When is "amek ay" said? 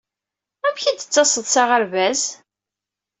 0.65-0.95